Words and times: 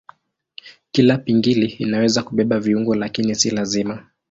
Kila 0.91 1.17
pingili 1.17 1.65
inaweza 1.65 2.23
kubeba 2.23 2.59
viungo 2.59 2.95
lakini 2.95 3.35
si 3.35 3.49
lazima. 3.49 4.05